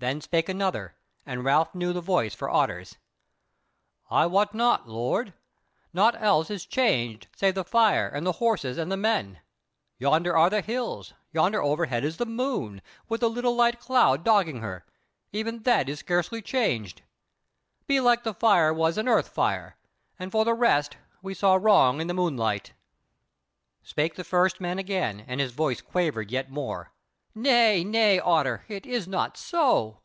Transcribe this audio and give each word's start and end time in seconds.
Then 0.00 0.20
spake 0.20 0.48
another; 0.48 0.94
and 1.26 1.42
Ralph 1.44 1.74
knew 1.74 1.92
the 1.92 2.00
voice 2.00 2.32
for 2.32 2.48
Otter's: 2.48 2.98
"I 4.08 4.26
wot 4.26 4.54
not, 4.54 4.88
lord; 4.88 5.34
naught 5.92 6.14
else 6.22 6.50
is 6.52 6.64
changed 6.64 7.26
save 7.34 7.56
the 7.56 7.64
fire 7.64 8.06
and 8.06 8.24
the 8.24 8.30
horses 8.38 8.78
and 8.78 8.92
the 8.92 8.96
men: 8.96 9.40
yonder 9.98 10.36
are 10.36 10.50
the 10.50 10.60
hills, 10.60 11.14
yonder 11.32 11.60
overhead 11.60 12.04
is 12.04 12.16
the 12.18 12.26
moon, 12.26 12.80
with 13.08 13.22
the 13.22 13.28
little 13.28 13.56
light 13.56 13.80
cloud 13.80 14.22
dogging 14.22 14.60
her; 14.60 14.86
even 15.32 15.64
that 15.64 15.88
is 15.88 15.98
scarce 15.98 16.30
changed. 16.44 17.02
Belike 17.88 18.22
the 18.22 18.34
fire 18.34 18.72
was 18.72 18.98
an 18.98 19.08
earth 19.08 19.28
fire, 19.30 19.78
and 20.16 20.30
for 20.30 20.44
the 20.44 20.54
rest 20.54 20.96
we 21.22 21.34
saw 21.34 21.56
wrong 21.56 22.00
in 22.00 22.06
the 22.06 22.14
moonlight." 22.14 22.72
Spake 23.82 24.14
the 24.14 24.22
first 24.22 24.60
man 24.60 24.78
again, 24.78 25.24
and 25.26 25.40
his 25.40 25.50
voice 25.50 25.80
quavered 25.80 26.30
yet 26.30 26.48
more: 26.52 26.92
"Nay 27.34 27.84
nay, 27.84 28.18
Otter, 28.18 28.64
it 28.68 28.84
is 28.84 29.06
not 29.06 29.36
so. 29.36 30.00